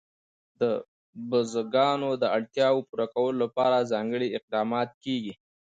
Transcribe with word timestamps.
د 0.59 0.61
بزګانو 1.29 2.09
د 2.21 2.23
اړتیاوو 2.37 2.85
پوره 2.89 3.07
کولو 3.13 3.37
لپاره 3.45 3.87
ځانګړي 3.91 4.27
اقدامات 4.37 4.89
کېږي. 5.03 5.33